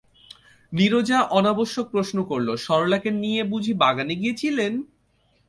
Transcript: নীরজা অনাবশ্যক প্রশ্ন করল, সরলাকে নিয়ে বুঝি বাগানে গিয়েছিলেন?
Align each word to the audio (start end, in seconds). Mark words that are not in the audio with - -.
নীরজা 0.71 1.19
অনাবশ্যক 1.31 1.85
প্রশ্ন 1.91 2.17
করল, 2.23 2.49
সরলাকে 2.55 3.09
নিয়ে 3.23 3.41
বুঝি 3.43 3.73
বাগানে 3.73 4.13
গিয়েছিলেন? 4.15 4.73